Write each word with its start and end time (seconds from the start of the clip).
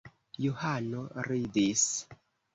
Johano 0.45 1.01
ridis. 1.29 1.87